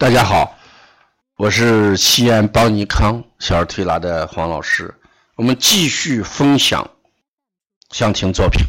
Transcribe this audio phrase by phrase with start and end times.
[0.00, 0.58] 大家好，
[1.36, 4.94] 我是西安邦尼康小儿推拿的黄老师。
[5.36, 6.90] 我们继续分享
[7.90, 8.64] 详情作品。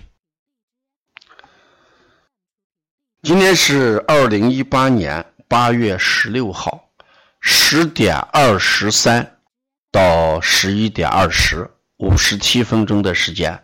[3.21, 6.91] 今天是二零一八年八月十六号
[7.39, 9.39] 十点二十三
[9.89, 13.57] 到十一点二十五十七分钟的时间，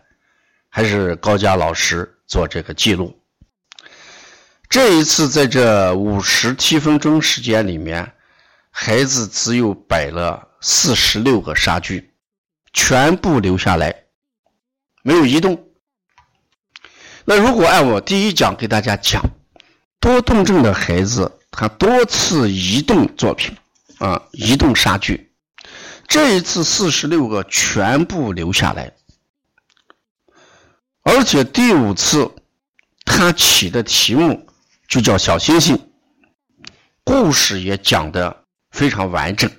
[0.70, 3.14] 还是高佳老师做这个记录。
[4.80, 8.12] 这一次，在这五十七分钟时间里面，
[8.70, 12.14] 孩子只有摆了四十六个沙具，
[12.72, 14.04] 全部留下来，
[15.02, 15.66] 没有移动。
[17.24, 19.20] 那如果按我第一讲给大家讲，
[19.98, 23.56] 多动症的孩子他多次移动作品
[23.98, 25.32] 啊，移动沙具，
[26.06, 28.92] 这一次四十六个全部留下来，
[31.02, 32.30] 而且第五次
[33.04, 34.47] 他起的题目。
[34.88, 35.78] 就叫小星星，
[37.04, 39.50] 故事也讲的非常完整，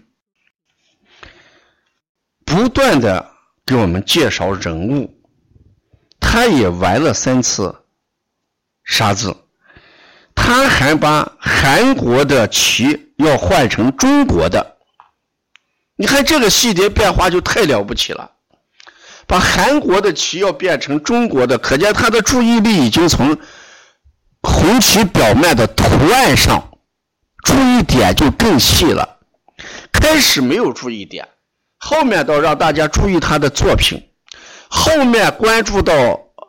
[2.44, 3.32] 不断的
[3.64, 5.22] 给我们介绍人物，
[6.20, 7.86] 他也玩了三次
[8.84, 9.38] 沙子，
[10.34, 14.78] 他还把韩国的旗要换成中国的，
[15.96, 18.32] 你看这个细节变化就太了不起了，
[19.28, 23.38] 把韩国的旗要变成中国的，可见他的注意力已经从。
[24.60, 26.70] 红旗表面的图案上，
[27.46, 29.20] 注意点就更细了。
[29.92, 31.30] 开始没有注意点，
[31.78, 34.10] 后面倒让大家注意他的作品。
[34.68, 35.94] 后面关注到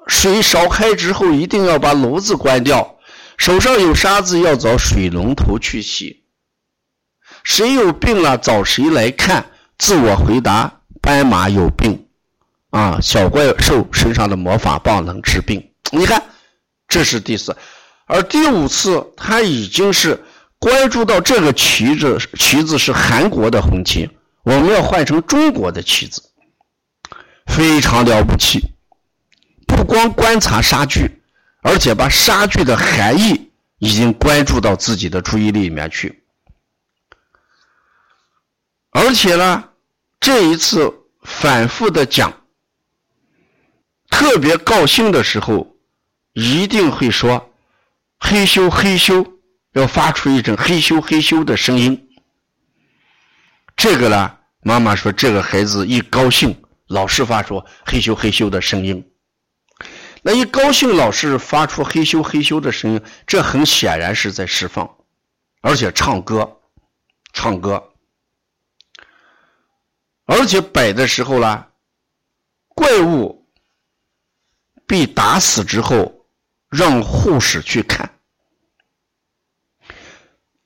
[0.08, 2.96] 水烧开之后，一定要把炉子关掉。
[3.36, 6.24] 手上有沙子，要找水龙头去洗。
[7.44, 9.46] 谁有病了，找谁来看？
[9.78, 12.06] 自我回答：斑马有病
[12.70, 15.70] 啊，小怪兽身上的魔法棒能治病。
[15.92, 16.22] 你看，
[16.88, 17.56] 这是第四。
[18.12, 20.20] 而第五次，他已经是
[20.58, 24.10] 关注到这个旗子，旗子是韩国的红旗，
[24.42, 26.20] 我们要换成中国的旗子，
[27.46, 28.60] 非常了不起。
[29.64, 31.22] 不光观察杀具，
[31.62, 36.24] 而且把杀具的含义已经关注到自己的注意力里面去。
[38.90, 39.64] 而且呢，
[40.18, 40.92] 这一次
[41.22, 42.32] 反复的讲，
[44.10, 45.76] 特别高兴的时候，
[46.32, 47.46] 一定会说。
[48.20, 49.38] 嘿咻嘿咻，
[49.72, 52.08] 要发出一阵嘿咻嘿咻的声音。
[53.74, 59.10] 这个呢，妈妈说这个孩子一高兴，老是发出嘿咻嘿咻的声音。
[60.22, 64.88] 那一高兴，老是发出嘿咻嘿咻的声音，这很显然是在释放，
[65.62, 66.60] 而且唱歌，
[67.32, 67.82] 唱歌，
[70.26, 71.66] 而且摆的时候呢，
[72.68, 73.48] 怪物
[74.86, 76.19] 被打死之后。
[76.70, 78.08] 让护士去看，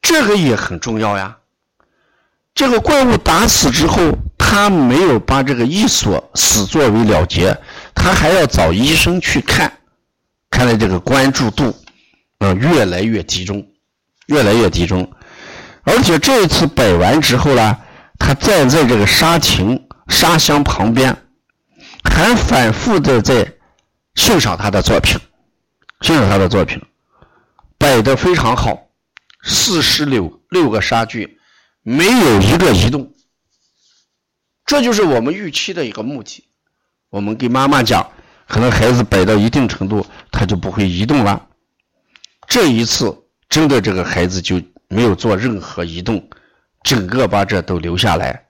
[0.03, 1.39] 这个也很重要呀。
[2.55, 7.57] 这个怪物打死之后，他没有把这个一所死作为了结，
[7.95, 9.73] 他还要找医生去看。
[10.51, 11.75] 看来这个关注度，
[12.39, 13.67] 呃，越来越集中，
[14.27, 15.11] 越来越集中。
[15.83, 17.77] 而且这一次摆完之后呢，
[18.19, 21.17] 他站在这个沙亭、沙箱旁边，
[22.05, 23.53] 还反复的在
[24.15, 25.19] 欣赏他的作品。
[26.05, 26.79] 欣赏他的作品，
[27.79, 28.89] 摆的非常好，
[29.43, 31.39] 四十六六个沙具，
[31.81, 33.11] 没有一个移动，
[34.67, 36.45] 这就是我们预期的一个目的。
[37.09, 38.07] 我们给妈妈讲，
[38.47, 41.47] 可能孩子摆到一定程度，他就不会移动了。
[42.47, 43.17] 这一次，
[43.49, 46.29] 真的这个孩子就没有做任何移动，
[46.83, 48.45] 整个把这都留下来，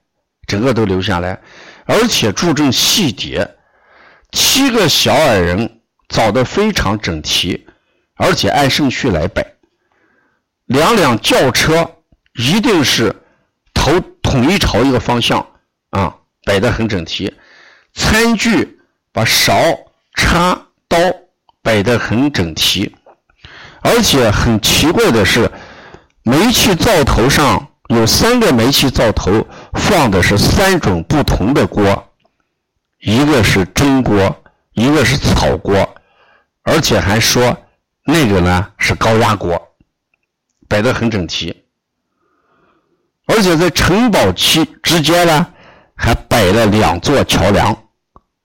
[0.45, 1.41] 整个都留下来，
[1.85, 3.49] 而且注重细节，
[4.33, 5.71] 七个小矮人。
[6.07, 7.65] 找的非常整齐，
[8.15, 9.45] 而且按顺序来摆。
[10.65, 11.97] 两辆轿车
[12.33, 13.15] 一定是
[13.73, 15.47] 头统一朝一个方向
[15.91, 17.33] 啊，摆的很整齐。
[17.93, 18.79] 餐具
[19.11, 19.53] 把勺、
[20.15, 20.97] 叉、刀
[21.61, 22.95] 摆的很整齐，
[23.81, 25.49] 而且很奇怪的是，
[26.23, 32.11] 煤气灶头上有三个煤气灶头，放的是三种不同的锅，
[32.99, 34.43] 一个是蒸锅，
[34.75, 35.95] 一个是草锅。
[36.67, 37.55] 而且还说
[38.03, 39.61] 那个呢是高压锅，
[40.67, 41.63] 摆的很整齐。
[43.27, 45.53] 而且在城堡区之间呢，
[45.95, 47.75] 还摆了两座桥梁，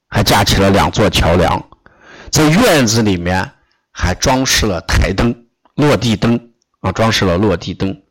[0.09, 1.69] 还架起了两座桥梁。
[2.31, 3.51] 在院子里面
[3.91, 5.35] 还装饰了台灯、
[5.77, 8.03] 落地灯啊，装饰了落地灯。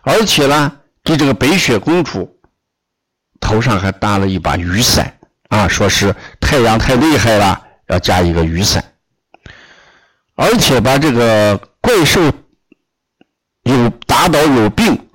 [0.00, 0.72] 而且呢，
[1.04, 2.40] 给这个白雪公主
[3.40, 5.18] 头上还搭了一把雨伞
[5.48, 6.14] 啊，说是
[6.48, 7.66] 太阳太厉害了。
[7.88, 8.82] 要加一个雨伞，
[10.34, 12.20] 而且把这个怪兽
[13.62, 15.08] 有打倒有病，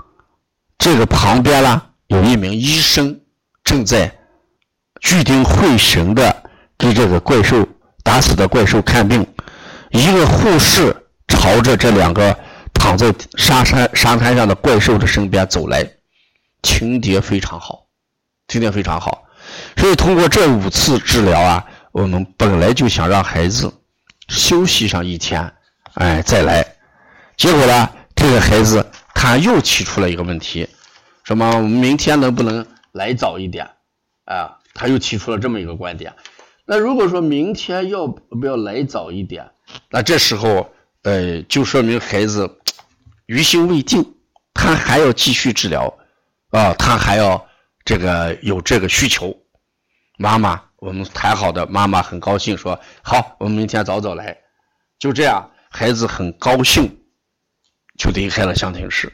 [0.79, 3.21] 这个旁边呢有一名医生
[3.63, 4.11] 正在
[5.01, 6.43] 聚精会神的
[6.79, 7.67] 给这个怪兽
[8.03, 9.23] 打死的怪兽看病，
[9.91, 10.95] 一个护士
[11.27, 12.35] 朝着这两个
[12.73, 15.87] 躺在沙滩沙滩上的怪兽的身边走来，
[16.63, 17.85] 情节非常好，
[18.47, 19.22] 情节非常好，
[19.77, 23.73] 所以通过这五次治疗啊，我们本来就想让孩子
[24.29, 25.53] 休息上一天，
[25.95, 26.65] 哎，再来，
[27.37, 27.89] 结果呢？
[28.15, 30.69] 这个孩子他又提出了一个问题，
[31.25, 31.57] 什么？
[31.57, 33.69] 我们明天能不能来早一点？
[34.23, 36.13] 啊，他又提出了这么一个观点。
[36.65, 39.51] 那如果说明天要不要来早一点？
[39.89, 40.71] 那这时候，
[41.01, 42.59] 呃，就说明孩子
[43.25, 44.15] 于心未定，
[44.53, 45.93] 他还要继续治疗，
[46.51, 47.45] 啊，他还要
[47.83, 49.35] 这个有这个需求。
[50.23, 54.37] 妈妈，我们谈好的，妈妈很高兴，说好，我们明天早早来。
[54.97, 56.97] 就这样，孩子很高兴。
[57.97, 59.11] 就离开了香亭市，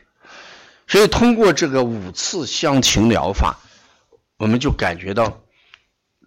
[0.87, 3.57] 所以通过这个五次香庭疗法，
[4.37, 5.41] 我们就感觉到，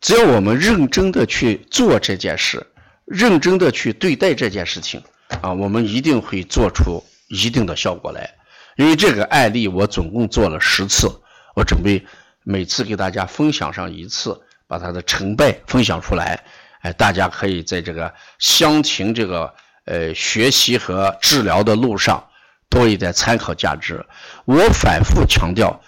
[0.00, 2.66] 只要我们认真的去做这件事，
[3.06, 5.00] 认真的去对待这件事情，
[5.42, 8.28] 啊，我们一定会做出一定的效果来。
[8.76, 11.08] 因为这个案例我总共做了十次，
[11.54, 12.04] 我准备
[12.42, 16.42] 每次给大家分享上一次，把它的成败分享出来，
[16.80, 19.52] 哎，大家可以在这个香庭这个
[19.84, 22.26] 呃学习和治疗的路上。
[22.70, 24.02] 多一点参考价值。
[24.46, 25.78] 我反复强调，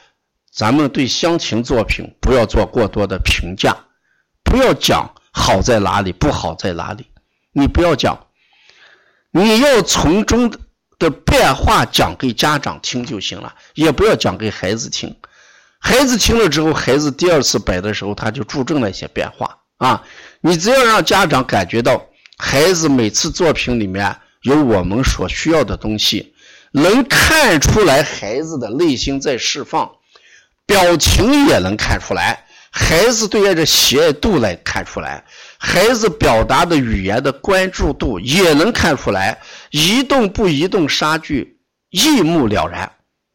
[0.53, 3.75] 咱们对乡情作品不要做过多的评价，
[4.43, 7.07] 不要讲好在哪里，不好在哪里。
[7.53, 8.27] 你不要讲，
[9.31, 10.53] 你要从中
[10.99, 15.17] 的变化讲给家长听就行了，也不要讲给孩子听。
[15.87, 20.03] 孩子听了之后，孩子第二次摆的时候，他就注重了一些变化啊。
[20.41, 22.03] 你只要让家长感觉到，
[22.39, 26.33] 孩子每次作品里面有我们所需要的东西。
[26.73, 29.91] 能看出来孩子的内心在释放，
[30.65, 35.23] 表情也能看出来，孩子对爱的喜爱度来看出来，
[35.59, 39.39] 孩子表达的语言的关注度也能看出来，
[39.71, 41.59] 一动不移动，杀句
[41.91, 42.91] 一目了然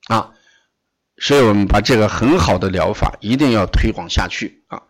[0.07, 0.31] 啊！
[1.19, 4.81] 所以我们把这个很好的疗法一定要推广下去啊！